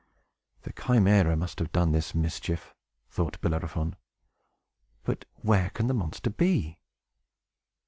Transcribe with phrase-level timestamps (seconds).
[0.63, 2.73] "The Chimæra must have done this mischief,"
[3.07, 3.95] thought Bellerophon.
[5.03, 6.79] "But where can the monster be?"